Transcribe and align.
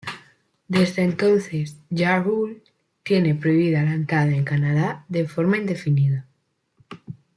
Desde 0.67 1.03
entonces 1.03 1.77
Ja 1.95 2.17
Rule 2.17 2.63
tiene 3.03 3.35
prohibida 3.35 3.83
la 3.83 3.93
entrada 3.93 4.31
en 4.33 4.43
Canadá 4.43 5.05
de 5.09 5.27
forma 5.27 5.57
indefinida. 5.59 6.25